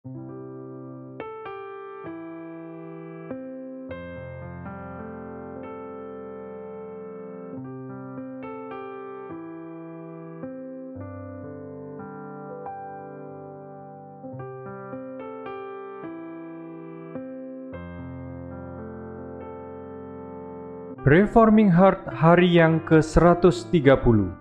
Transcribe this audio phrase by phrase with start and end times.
[0.00, 0.16] Reforming
[21.76, 24.39] Heart hari yang ke-130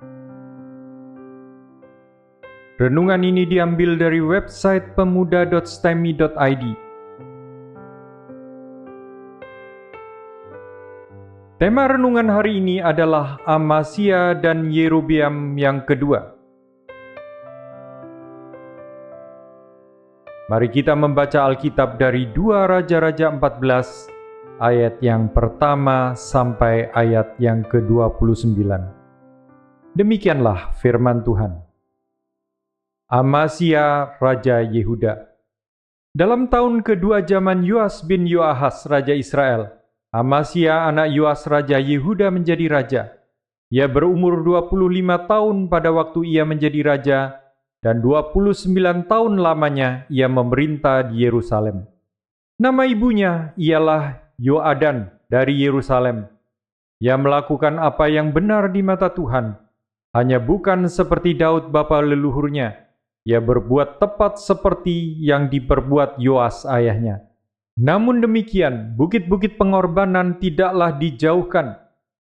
[2.80, 6.64] Renungan ini diambil dari website pemuda.stemi.id
[11.60, 16.40] Tema renungan hari ini adalah Amasya dan Yerobeam yang kedua.
[20.48, 28.56] Mari kita membaca Alkitab dari 2 Raja-Raja 14 ayat yang pertama sampai ayat yang ke-29.
[30.00, 31.69] Demikianlah firman Tuhan.
[33.10, 35.34] Amasya Raja Yehuda
[36.14, 39.74] Dalam tahun kedua zaman Yoas bin Yoahas Raja Israel,
[40.14, 43.10] Amasya anak Yoas Raja Yehuda menjadi raja.
[43.74, 47.42] Ia berumur 25 tahun pada waktu ia menjadi raja,
[47.82, 48.78] dan 29
[49.10, 51.90] tahun lamanya ia memerintah di Yerusalem.
[52.62, 56.30] Nama ibunya ialah Yoadan dari Yerusalem.
[57.02, 59.58] Ia melakukan apa yang benar di mata Tuhan,
[60.14, 62.89] hanya bukan seperti Daud bapa leluhurnya.
[63.28, 67.26] Ia berbuat tepat seperti yang diperbuat Yoas ayahnya.
[67.80, 71.80] Namun demikian, bukit-bukit pengorbanan tidaklah dijauhkan.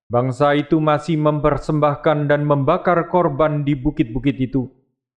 [0.10, 4.68] Bangsa itu masih mempersembahkan dan membakar korban di bukit-bukit itu.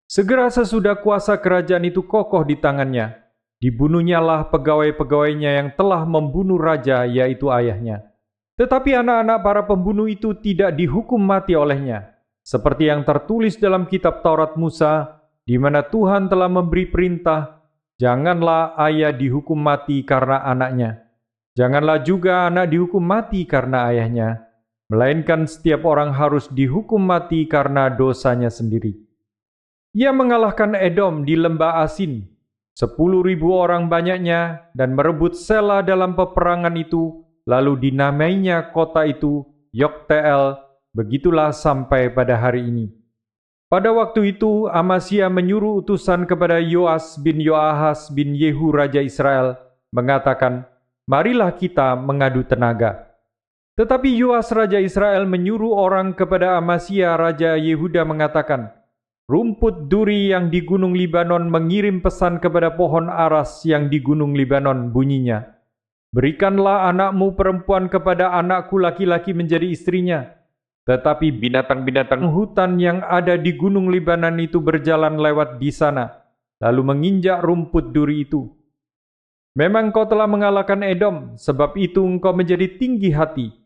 [0.07, 3.23] Segera sesudah kuasa kerajaan itu kokoh di tangannya,
[3.63, 8.11] Dibunuhnyalah pegawai-pegawainya yang telah membunuh raja, yaitu ayahnya.
[8.59, 12.11] Tetapi anak-anak para pembunuh itu tidak dihukum mati olehnya,
[12.43, 17.63] seperti yang tertulis dalam kitab Taurat Musa, di mana Tuhan telah memberi perintah,
[17.99, 21.07] "Janganlah ayah dihukum mati karena anaknya,
[21.55, 24.49] janganlah juga anak dihukum mati karena ayahnya,
[24.91, 28.95] melainkan setiap orang harus dihukum mati karena dosanya sendiri."
[29.93, 32.33] Ia mengalahkan Edom di lembah Asin
[32.73, 39.45] Sepuluh ribu orang banyaknya dan merebut Sela dalam peperangan itu, lalu dinamainya kota itu
[39.77, 40.57] Yokteel,
[40.97, 43.02] begitulah sampai pada hari ini.
[43.73, 49.57] Pada waktu itu Amasya menyuruh utusan kepada Yoas bin Yoahas bin Yehu Raja Israel,
[49.97, 50.69] mengatakan,
[51.09, 53.17] Marilah kita mengadu tenaga.
[53.81, 58.77] Tetapi Yoas Raja Israel menyuruh orang kepada Amasya Raja Yehuda mengatakan,
[59.25, 64.93] Rumput duri yang di gunung Libanon mengirim pesan kepada pohon aras yang di gunung Libanon
[64.93, 65.49] bunyinya.
[66.13, 70.42] Berikanlah anakmu perempuan kepada anakku laki-laki menjadi istrinya.
[70.83, 76.11] Tetapi binatang-binatang hutan yang ada di gunung Libanon itu berjalan lewat di sana,
[76.59, 78.51] lalu menginjak rumput duri itu.
[79.55, 83.63] Memang kau telah mengalahkan Edom, sebab itu engkau menjadi tinggi hati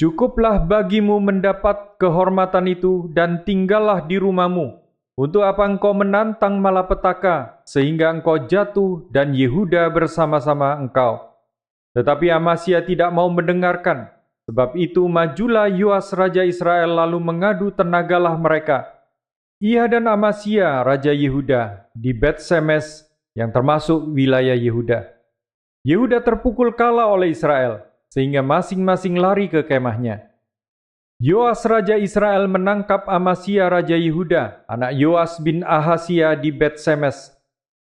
[0.00, 4.80] Cukuplah bagimu mendapat kehormatan itu dan tinggallah di rumahmu.
[5.12, 11.20] Untuk apa engkau menantang malapetaka sehingga engkau jatuh dan Yehuda bersama-sama engkau?
[11.92, 14.08] Tetapi Amasya tidak mau mendengarkan.
[14.50, 18.82] Sebab itu majulah Yoas Raja Israel lalu mengadu tenagalah mereka.
[19.62, 23.06] Ia dan Amasya Raja Yehuda di Bet Semes
[23.38, 25.06] yang termasuk wilayah Yehuda.
[25.86, 30.26] Yehuda terpukul kalah oleh Israel sehingga masing-masing lari ke kemahnya.
[31.22, 37.30] Yoas Raja Israel menangkap Amasya Raja Yehuda, anak Yoas bin Ahasia di Bet Semes.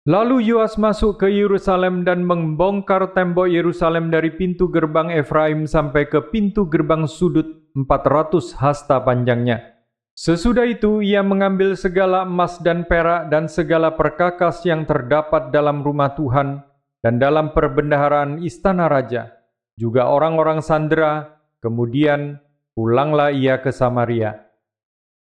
[0.03, 6.19] Lalu Yoas masuk ke Yerusalem dan membongkar tembok Yerusalem dari pintu gerbang Efraim sampai ke
[6.27, 9.63] pintu gerbang sudut 400 hasta panjangnya.
[10.11, 16.11] Sesudah itu ia mengambil segala emas dan perak dan segala perkakas yang terdapat dalam rumah
[16.19, 16.59] Tuhan
[16.99, 19.31] dan dalam perbendaharaan istana raja
[19.79, 22.43] juga orang-orang Sandera, kemudian
[22.75, 24.51] pulanglah ia ke Samaria.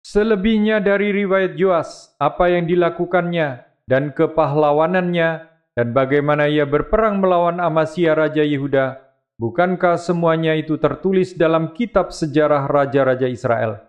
[0.08, 8.14] Selebihnya dari riwayat Yoas, apa yang dilakukannya dan kepahlawanannya dan bagaimana ia berperang melawan Amasya
[8.14, 9.02] Raja Yehuda,
[9.42, 13.82] bukankah semuanya itu tertulis dalam kitab sejarah Raja-Raja Israel?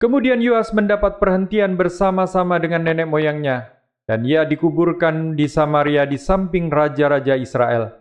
[0.00, 3.76] Kemudian Yoas mendapat perhentian bersama-sama dengan nenek moyangnya,
[4.06, 7.96] dan ia dikuburkan di Samaria di samping raja-raja Israel.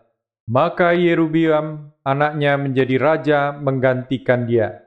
[0.46, 4.85] Maka Yerubiam anaknya menjadi raja menggantikan dia.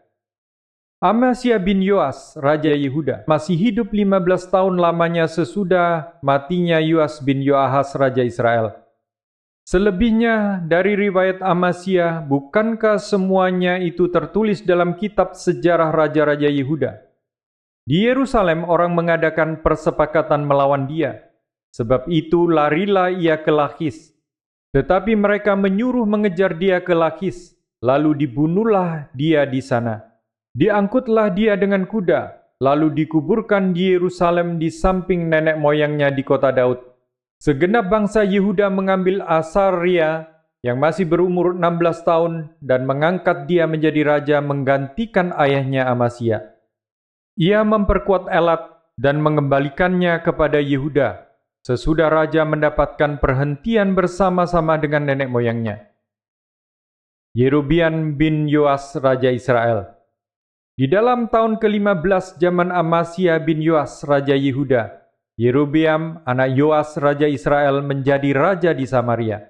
[0.99, 7.95] Amasya bin Yoas, Raja Yehuda, masih hidup 15 tahun lamanya sesudah matinya Yoas bin Yoahas,
[7.95, 8.75] Raja Israel.
[9.63, 16.99] Selebihnya dari riwayat Amasya, bukankah semuanya itu tertulis dalam kitab sejarah Raja-Raja Yehuda?
[17.87, 21.29] Di Yerusalem orang mengadakan persepakatan melawan dia,
[21.69, 24.11] Sebab itu larilah ia ke Lakis.
[24.73, 30.08] Tetapi mereka menyuruh mengejar dia ke Lakis, lalu dibunuhlah dia di sana.
[30.57, 36.81] Diangkutlah dia dengan kuda, lalu dikuburkan di Yerusalem di samping nenek moyangnya di kota Daud.
[37.39, 40.27] Segenap bangsa Yehuda mengambil Asaria
[40.67, 46.59] yang masih berumur 16 tahun dan mengangkat dia menjadi raja menggantikan ayahnya Amasya.
[47.39, 48.67] Ia memperkuat Elat
[48.99, 51.29] dan mengembalikannya kepada Yehuda
[51.63, 55.93] sesudah raja mendapatkan perhentian bersama-sama dengan nenek moyangnya.
[57.37, 59.98] Yerobian bin Yoas Raja Israel
[60.79, 67.83] di dalam tahun ke-15 zaman Amasya bin Yoas Raja Yehuda, Yerobeam anak Yoas Raja Israel
[67.83, 69.43] menjadi raja di Samaria.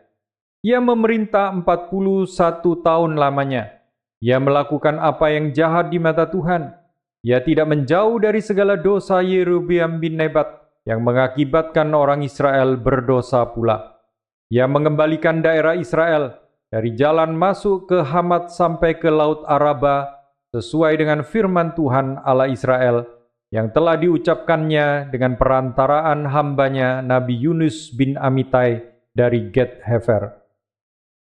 [0.65, 3.77] Ia memerintah 41 tahun lamanya.
[4.25, 6.73] Ia melakukan apa yang jahat di mata Tuhan.
[7.21, 10.49] Ia tidak menjauh dari segala dosa Yerobeam bin Nebat
[10.89, 14.01] yang mengakibatkan orang Israel berdosa pula.
[14.49, 16.41] Ia mengembalikan daerah Israel
[16.73, 20.18] dari jalan masuk ke Hamat sampai ke Laut Araba
[20.53, 23.05] sesuai dengan firman Tuhan Allah Israel
[23.49, 28.85] yang telah diucapkannya dengan perantaraan hambanya Nabi Yunus bin Amitai
[29.17, 30.37] dari Get Hefer.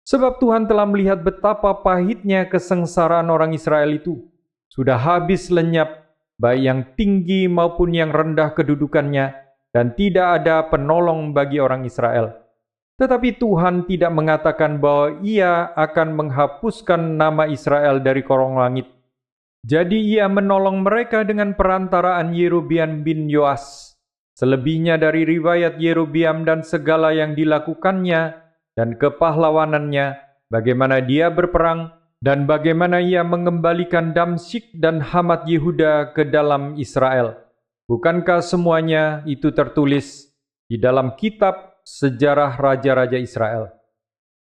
[0.06, 4.22] Sebab Tuhan telah melihat betapa pahitnya kesengsaraan orang Israel itu.
[4.70, 9.34] Sudah habis lenyap, baik yang tinggi maupun yang rendah kedudukannya,
[9.74, 12.32] dan tidak ada penolong bagi orang Israel.
[12.96, 18.88] Tetapi Tuhan tidak mengatakan bahwa ia akan menghapuskan nama Israel dari korong langit,
[19.66, 23.98] jadi ia menolong mereka dengan perantaraan Yerobiam bin Yoas.
[24.38, 28.46] Selebihnya dari riwayat Yerobiam dan segala yang dilakukannya
[28.78, 30.22] dan kepahlawanannya,
[30.54, 31.90] bagaimana dia berperang
[32.22, 37.34] dan bagaimana ia mengembalikan Damsyik dan Hamat Yehuda ke dalam Israel.
[37.90, 40.30] Bukankah semuanya itu tertulis
[40.70, 43.74] di dalam kitab sejarah raja-raja Israel?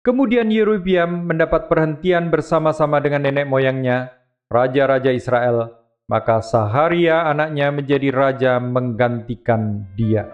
[0.01, 4.22] Kemudian Yerobiam mendapat perhentian bersama-sama dengan nenek moyangnya
[4.53, 5.73] raja-raja Israel,
[6.05, 10.29] maka Saharia anaknya menjadi raja menggantikan dia.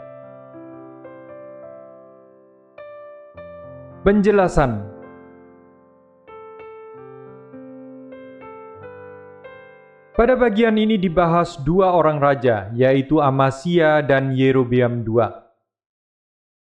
[4.03, 4.99] Penjelasan
[10.19, 15.31] Pada bagian ini dibahas dua orang raja, yaitu Amasya dan Yerobeam II.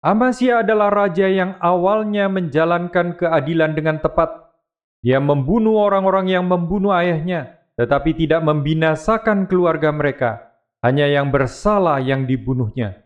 [0.02, 4.43] Amasya adalah raja yang awalnya menjalankan keadilan dengan tepat,
[5.04, 10.56] dia membunuh orang-orang yang membunuh ayahnya, tetapi tidak membinasakan keluarga mereka.
[10.80, 13.04] Hanya yang bersalah yang dibunuhnya.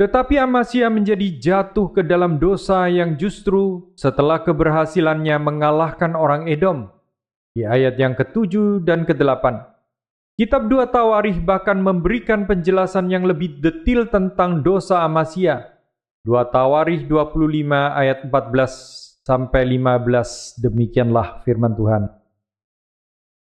[0.00, 6.88] Tetapi Amasya menjadi jatuh ke dalam dosa yang justru setelah keberhasilannya mengalahkan orang Edom.
[7.52, 9.60] Di ayat yang ketujuh dan kedelapan.
[10.40, 15.68] Kitab dua Tawarikh bahkan memberikan penjelasan yang lebih detil tentang dosa Amasya.
[16.24, 22.10] Dua Tawarikh 25 ayat 14 sampai 15 demikianlah firman Tuhan.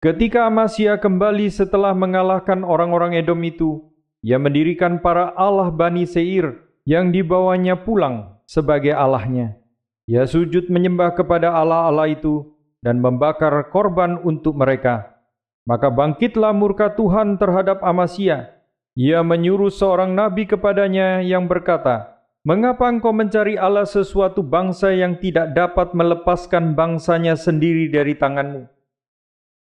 [0.01, 3.93] Ketika Amasya kembali setelah mengalahkan orang-orang Edom itu,
[4.25, 6.57] ia mendirikan para Allah Bani Seir
[6.89, 9.61] yang dibawanya pulang sebagai Allahnya.
[10.09, 15.21] Ia sujud menyembah kepada Allah-Allah itu dan membakar korban untuk mereka.
[15.69, 18.53] Maka bangkitlah murka Tuhan terhadap Amasya.
[18.97, 22.14] Ia menyuruh seorang nabi kepadanya yang berkata,
[22.45, 28.69] Mengapa engkau mencari Allah sesuatu bangsa yang tidak dapat melepaskan bangsanya sendiri dari tanganmu?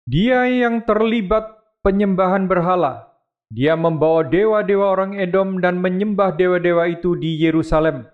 [0.08, 3.20] Dia yang terlibat penyembahan berhala.
[3.52, 8.08] Dia membawa dewa-dewa orang Edom dan menyembah dewa-dewa itu di Yerusalem.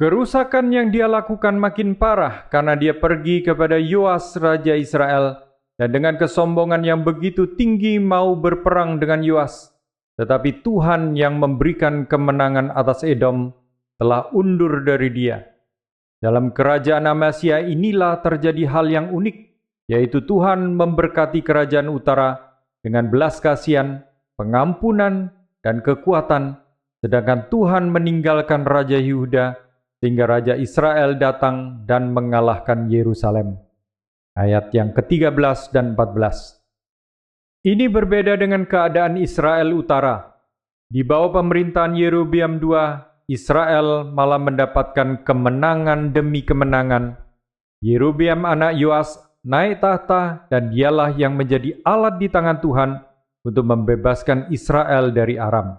[0.00, 5.36] Kerusakan yang dia lakukan makin parah karena dia pergi kepada Yoas Raja Israel
[5.76, 9.68] dan dengan kesombongan yang begitu tinggi mau berperang dengan Yoas.
[10.16, 13.52] Tetapi Tuhan yang memberikan kemenangan atas Edom
[13.96, 15.44] telah undur dari dia.
[16.16, 19.36] Dalam kerajaan Amasya inilah terjadi hal yang unik,
[19.92, 24.00] yaitu Tuhan memberkati kerajaan utara dengan belas kasihan,
[24.40, 26.56] pengampunan, dan kekuatan,
[27.02, 29.58] sedangkan Tuhan meninggalkan Raja Yehuda
[29.98, 33.58] sehingga Raja Israel datang dan mengalahkan Yerusalem.
[34.36, 36.60] Ayat yang ke-13 dan 14.
[37.66, 40.36] Ini berbeda dengan keadaan Israel utara.
[40.86, 47.18] Di bawah pemerintahan Yerobiam II, Israel malah mendapatkan kemenangan demi kemenangan.
[47.82, 53.02] Yerobeam anak Yoas naik tahta dan dialah yang menjadi alat di tangan Tuhan
[53.42, 55.74] untuk membebaskan Israel dari Aram.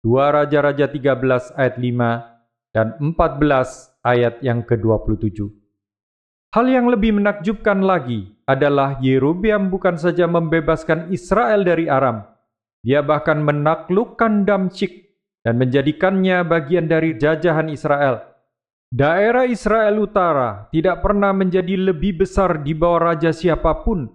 [0.00, 5.44] 2 Raja-Raja 13 ayat 5 dan 14 ayat yang ke-27.
[6.56, 12.24] Hal yang lebih menakjubkan lagi adalah Yerobeam bukan saja membebaskan Israel dari Aram,
[12.80, 15.07] dia bahkan menaklukkan Damsyik
[15.42, 18.24] dan menjadikannya bagian dari jajahan Israel.
[18.88, 24.08] Daerah Israel Utara tidak pernah menjadi lebih besar di bawah raja siapa pun.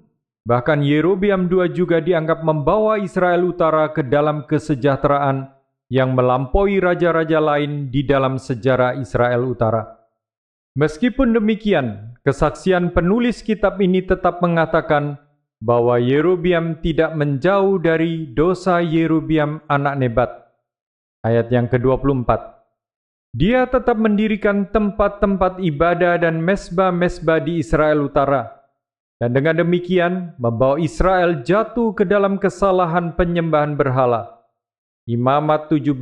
[0.44, 5.54] Bahkan Yerobeam II juga dianggap membawa Israel Utara ke dalam kesejahteraan
[5.94, 10.04] yang melampaui raja-raja lain di dalam sejarah Israel Utara.
[10.74, 15.22] Meskipun demikian, kesaksian penulis kitab ini tetap mengatakan
[15.62, 20.43] bahwa Yerobeam tidak menjauh dari dosa Yerobeam anak Nebat.
[21.24, 22.28] Ayat yang ke-24.
[23.32, 28.52] Dia tetap mendirikan tempat-tempat ibadah dan mesbah-mesbah di Israel Utara.
[29.24, 34.44] Dan dengan demikian, membawa Israel jatuh ke dalam kesalahan penyembahan berhala.
[35.08, 35.96] Imamat 17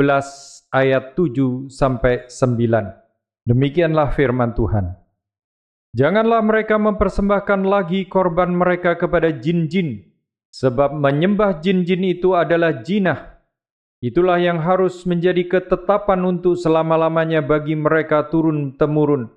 [0.74, 3.46] ayat 7 sampai 9.
[3.46, 4.98] Demikianlah firman Tuhan.
[5.94, 10.02] Janganlah mereka mempersembahkan lagi korban mereka kepada jin-jin,
[10.50, 13.41] sebab menyembah jin-jin itu adalah jinah
[14.02, 19.30] Itulah yang harus menjadi ketetapan untuk selama-lamanya bagi mereka turun-temurun.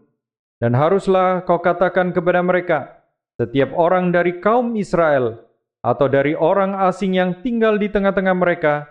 [0.56, 3.04] Dan haruslah kau katakan kepada mereka,
[3.36, 5.36] setiap orang dari kaum Israel
[5.84, 8.88] atau dari orang asing yang tinggal di tengah-tengah mereka,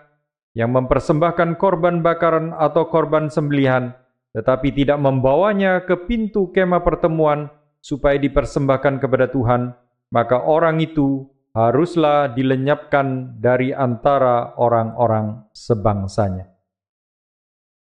[0.54, 3.90] yang mempersembahkan korban bakaran atau korban sembelihan,
[4.30, 7.50] tetapi tidak membawanya ke pintu kemah pertemuan
[7.82, 9.74] supaya dipersembahkan kepada Tuhan,
[10.14, 16.50] maka orang itu haruslah dilenyapkan dari antara orang-orang sebangsanya.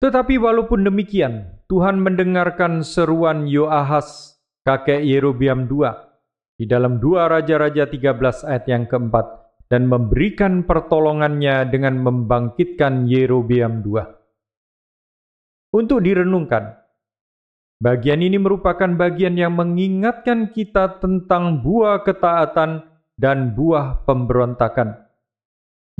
[0.02, 5.86] Tetapi walaupun demikian, Tuhan mendengarkan seruan Yoahas, kakek Yerobiam II,
[6.58, 9.26] di dalam dua Raja-Raja 13 ayat yang keempat,
[9.70, 14.02] dan memberikan pertolongannya dengan membangkitkan Yerobiam II.
[15.70, 16.74] Untuk direnungkan,
[17.78, 22.89] bagian ini merupakan bagian yang mengingatkan kita tentang buah ketaatan
[23.20, 24.96] dan buah pemberontakan.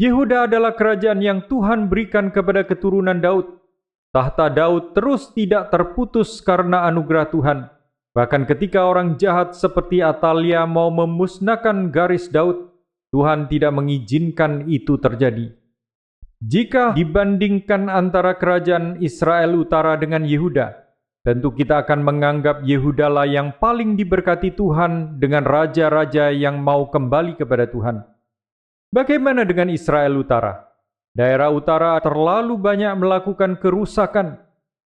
[0.00, 3.60] Yehuda adalah kerajaan yang Tuhan berikan kepada keturunan Daud.
[4.16, 7.68] Tahta Daud terus tidak terputus karena anugerah Tuhan.
[8.16, 12.72] Bahkan ketika orang jahat seperti Atalia mau memusnahkan garis Daud,
[13.12, 15.52] Tuhan tidak mengizinkan itu terjadi.
[16.40, 20.79] Jika dibandingkan antara kerajaan Israel Utara dengan Yehuda,
[21.20, 27.68] Tentu kita akan menganggap Yehudalah yang paling diberkati Tuhan dengan raja-raja yang mau kembali kepada
[27.68, 28.00] Tuhan.
[28.88, 30.70] Bagaimana dengan Israel Utara?
[31.10, 34.38] Daerah utara terlalu banyak melakukan kerusakan.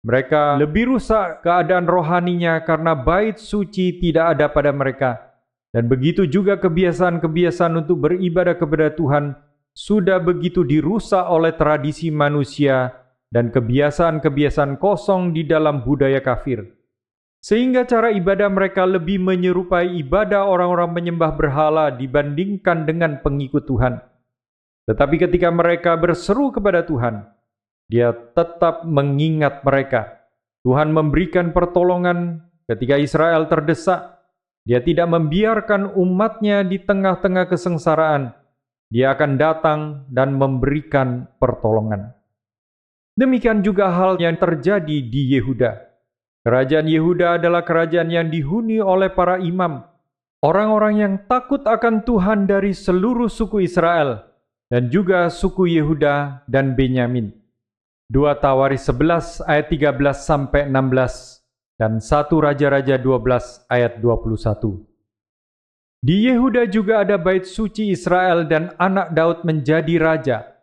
[0.02, 5.38] Mereka lebih rusak keadaan rohaninya karena bait suci tidak ada pada mereka.
[5.70, 9.38] Dan begitu juga kebiasaan-kebiasaan untuk beribadah kepada Tuhan
[9.78, 12.97] sudah begitu dirusak oleh tradisi manusia
[13.28, 16.64] dan kebiasaan-kebiasaan kosong di dalam budaya kafir.
[17.38, 24.02] Sehingga cara ibadah mereka lebih menyerupai ibadah orang-orang menyembah berhala dibandingkan dengan pengikut Tuhan.
[24.90, 27.30] Tetapi ketika mereka berseru kepada Tuhan,
[27.86, 30.18] dia tetap mengingat mereka.
[30.66, 34.18] Tuhan memberikan pertolongan ketika Israel terdesak.
[34.68, 38.36] Dia tidak membiarkan umatnya di tengah-tengah kesengsaraan.
[38.92, 39.80] Dia akan datang
[40.12, 42.17] dan memberikan pertolongan.
[43.18, 45.74] Demikian juga hal yang terjadi di Yehuda.
[46.46, 49.82] Kerajaan Yehuda adalah kerajaan yang dihuni oleh para imam,
[50.38, 54.22] orang-orang yang takut akan Tuhan dari seluruh suku Israel,
[54.70, 57.34] dan juga suku Yehuda dan Benyamin.
[58.06, 61.42] Dua Tawari 11 ayat 13 sampai 16
[61.74, 64.78] dan satu Raja-Raja 12 ayat 21.
[65.98, 70.57] Di Yehuda juga ada bait suci Israel dan anak Daud menjadi raja.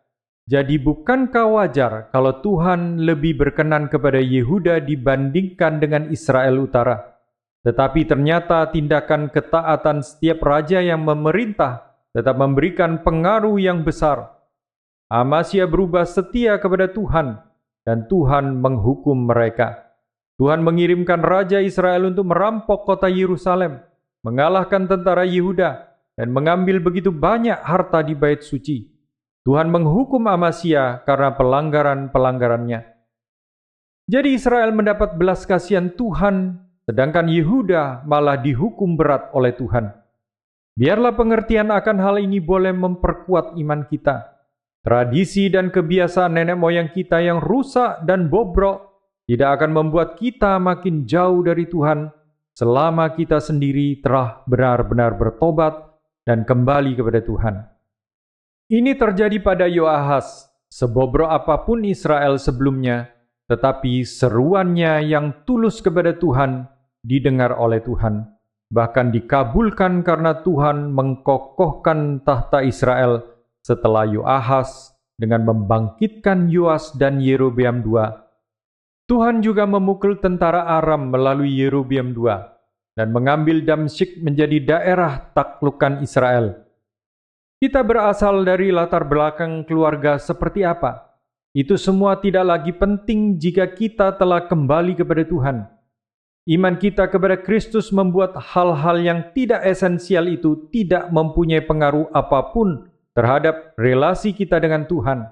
[0.46, 7.02] Jadi bukankah wajar kalau Tuhan lebih berkenan kepada Yehuda dibandingkan dengan Israel Utara?
[7.66, 14.38] Tetapi ternyata tindakan ketaatan setiap raja yang memerintah tetap memberikan pengaruh yang besar.
[15.10, 17.42] Amasya berubah setia kepada Tuhan
[17.82, 19.98] dan Tuhan menghukum mereka.
[20.38, 23.82] Tuhan mengirimkan Raja Israel untuk merampok kota Yerusalem,
[24.22, 28.95] mengalahkan tentara Yehuda, dan mengambil begitu banyak harta di bait suci.
[29.46, 32.82] Tuhan menghukum Amasya karena pelanggaran-pelanggarannya.
[34.10, 39.94] Jadi Israel mendapat belas kasihan Tuhan, sedangkan Yehuda malah dihukum berat oleh Tuhan.
[40.74, 44.34] Biarlah pengertian akan hal ini boleh memperkuat iman kita.
[44.82, 48.98] Tradisi dan kebiasaan nenek moyang kita yang rusak dan bobrok
[49.30, 52.10] tidak akan membuat kita makin jauh dari Tuhan
[52.58, 57.75] selama kita sendiri telah benar-benar bertobat dan kembali kepada Tuhan.
[58.65, 63.13] Ini terjadi pada Yoahas, sebobrok apa pun Israel sebelumnya,
[63.45, 66.65] tetapi seruannya yang tulus kepada Tuhan
[67.05, 68.25] didengar oleh Tuhan,
[68.74, 73.22] bahkan dikabulkan karena Tuhan mengkokohkan tahta Israel
[73.62, 78.01] setelah Yoahas dengan membangkitkan Yoas dan Yerobeam II.
[79.05, 82.34] Tuhan juga memukul tentara Aram melalui Yerobeam II
[82.98, 86.64] dan mengambil Damsyik menjadi daerah taklukan Israel.
[87.56, 91.16] Kita berasal dari latar belakang keluarga seperti apa?
[91.56, 95.58] Itu semua tidak lagi penting jika kita telah kembali kepada Tuhan.
[96.46, 102.92] Iman kita kepada Kristus membuat hal-hal yang tidak esensial itu tidak mempunyai pengaruh apa pun
[103.16, 105.26] terhadap relasi kita dengan Tuhan.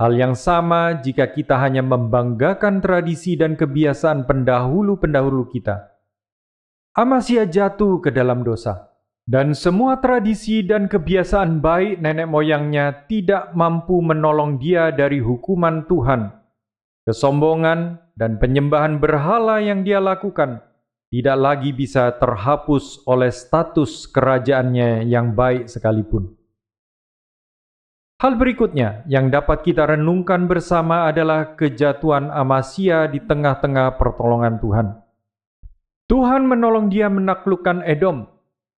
[0.00, 5.94] Hal yang sama jika kita hanya membanggakan tradisi dan kebiasaan pendahulu-pendahulu kita.
[6.96, 8.91] Amasya jatuh ke dalam dosa,
[9.22, 16.34] dan semua tradisi dan kebiasaan baik nenek moyangnya tidak mampu menolong dia dari hukuman Tuhan.
[17.06, 20.62] Kesombongan dan penyembahan berhala yang dia lakukan
[21.12, 26.32] tidak lagi bisa terhapus oleh status kerajaannya yang baik sekalipun.
[28.16, 34.86] Hal berikutnya yang dapat kita renungkan bersama adalah kejatuhan Amasya di tengah-tengah pertolongan Tuhan.
[36.08, 38.31] Tuhan menolong dia menaklukkan Edom,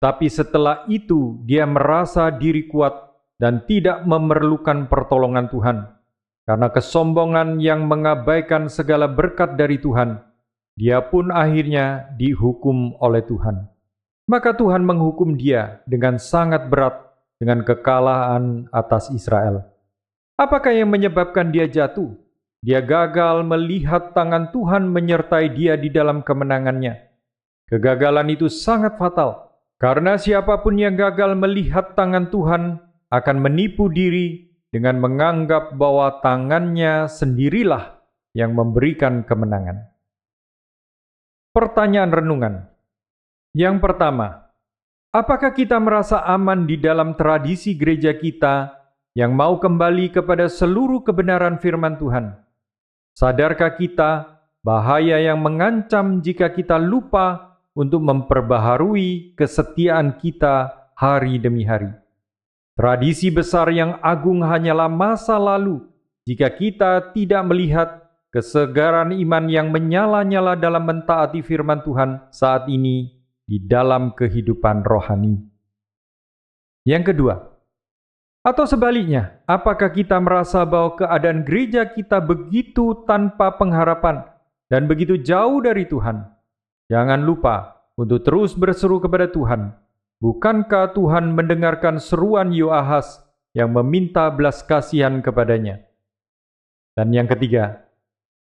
[0.04, 2.92] tapi setelah itu dia merasa diri kuat
[3.40, 5.78] dan tidak memerlukan pertolongan Tuhan.
[6.44, 10.20] Karena kesombongan yang mengabaikan segala berkat dari Tuhan,
[10.76, 13.64] dia pun akhirnya dihukum oleh Tuhan.
[14.28, 17.00] Maka Tuhan menghukum dia dengan sangat berat
[17.40, 19.64] dengan kekalahan atas Israel.
[20.36, 22.12] Apakah yang menyebabkan dia jatuh?
[22.60, 27.08] Dia gagal melihat tangan Tuhan menyertai dia di dalam kemenangannya.
[27.72, 29.53] Kegagalan itu sangat fatal,
[29.84, 32.80] karena siapa pun yang gagal melihat tangan Tuhan
[33.12, 38.00] akan menipu diri dengan menganggap bahwa tangannya sendirilah
[38.32, 39.92] yang memberikan kemenangan.
[41.52, 42.56] Pertanyaan renungan
[43.52, 44.56] yang pertama:
[45.12, 48.72] apakah kita merasa aman di dalam tradisi gereja kita
[49.20, 52.32] yang mau kembali kepada seluruh kebenaran firman Tuhan?
[53.20, 61.90] Sadarkah kita bahaya yang mengancam jika kita lupa untuk memperbaharui kesetiaan kita hari demi hari?
[62.74, 65.86] Tradisi besar yang agung hanyalah masa lalu
[66.26, 67.90] jika kita tidak melihat
[68.34, 73.14] kesegaran iman yang menyala-nyala dalam mentaati firman Tuhan saat ini
[73.46, 75.38] di dalam kehidupan rohani.
[76.82, 77.54] Yang kedua,
[78.44, 84.26] atau sebaliknya, apakah kita merasa bahwa keadaan gereja kita begitu tanpa pengharapan
[84.68, 86.33] dan begitu jauh dari Tuhan?
[86.94, 89.82] Jangan lupa untuk terus berseru kepada Tuhan
[90.24, 93.20] Bukankah Tuhan mendengarkan seruan Yoahas
[93.52, 95.84] yang meminta belas kasihan kepadanya?
[96.96, 97.92] Dan yang ketiga,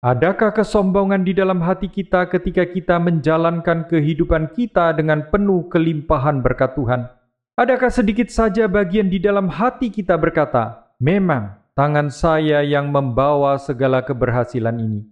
[0.00, 6.72] adakah kesombongan di dalam hati kita ketika kita menjalankan kehidupan kita dengan penuh kelimpahan berkat
[6.72, 7.04] Tuhan?
[7.60, 14.00] Adakah sedikit saja bagian di dalam hati kita berkata, "Memang tangan saya yang membawa segala
[14.00, 15.04] keberhasilan ini"?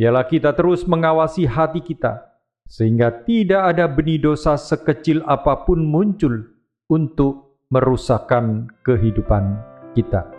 [0.00, 2.33] Biarlah kita terus mengawasi hati kita
[2.66, 6.50] sehingga tidak ada benih dosa sekecil apa pun muncul
[6.90, 9.56] untuk merusakkan kehidupan
[9.94, 10.33] kita.